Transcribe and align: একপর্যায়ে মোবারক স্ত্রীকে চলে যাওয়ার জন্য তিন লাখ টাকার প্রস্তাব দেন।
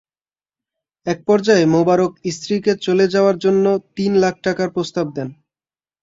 একপর্যায়ে 1.07 1.65
মোবারক 1.67 2.11
স্ত্রীকে 2.35 2.73
চলে 2.85 3.05
যাওয়ার 3.07 3.37
জন্য 3.37 3.65
তিন 3.95 4.11
লাখ 4.23 4.35
টাকার 4.45 4.69
প্রস্তাব 4.69 5.05
দেন। 5.15 5.29